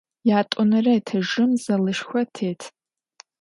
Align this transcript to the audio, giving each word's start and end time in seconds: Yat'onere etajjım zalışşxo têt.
Yat'onere 0.29 0.91
etajjım 0.99 1.51
zalışşxo 1.63 2.21
têt. 2.35 2.61